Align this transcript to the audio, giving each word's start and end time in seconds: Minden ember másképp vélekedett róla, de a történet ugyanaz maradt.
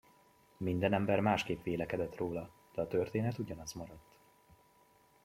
Minden 0.57 0.93
ember 0.93 1.19
másképp 1.19 1.63
vélekedett 1.63 2.17
róla, 2.17 2.49
de 2.73 2.81
a 2.81 2.87
történet 2.87 3.37
ugyanaz 3.37 3.73
maradt. 3.73 4.17